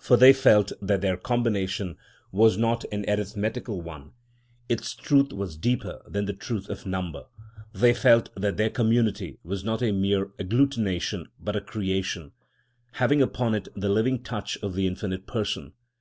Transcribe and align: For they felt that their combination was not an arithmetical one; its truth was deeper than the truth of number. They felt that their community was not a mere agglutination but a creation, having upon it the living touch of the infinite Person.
For 0.00 0.16
they 0.16 0.32
felt 0.32 0.70
that 0.80 1.00
their 1.00 1.16
combination 1.16 1.96
was 2.30 2.56
not 2.56 2.84
an 2.92 3.04
arithmetical 3.10 3.82
one; 3.82 4.12
its 4.68 4.94
truth 4.94 5.32
was 5.32 5.56
deeper 5.56 6.00
than 6.06 6.26
the 6.26 6.32
truth 6.32 6.68
of 6.68 6.86
number. 6.86 7.24
They 7.74 7.92
felt 7.92 8.32
that 8.36 8.56
their 8.56 8.70
community 8.70 9.40
was 9.42 9.64
not 9.64 9.82
a 9.82 9.90
mere 9.90 10.26
agglutination 10.38 11.26
but 11.40 11.56
a 11.56 11.60
creation, 11.60 12.30
having 12.92 13.20
upon 13.20 13.56
it 13.56 13.66
the 13.74 13.88
living 13.88 14.22
touch 14.22 14.56
of 14.58 14.74
the 14.74 14.86
infinite 14.86 15.26
Person. 15.26 15.72